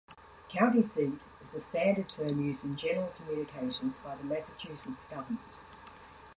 "County 0.49 0.81
seat" 0.81 1.21
is 1.43 1.51
the 1.51 1.61
standard 1.61 2.09
term 2.09 2.43
used 2.43 2.65
in 2.65 2.75
general 2.75 3.09
communications 3.15 3.99
by 3.99 4.15
the 4.15 4.23
Massachusetts 4.23 5.05
government. 5.11 5.39